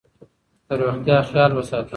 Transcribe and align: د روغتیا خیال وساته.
د 0.67 0.69
روغتیا 0.79 1.17
خیال 1.29 1.51
وساته. 1.55 1.89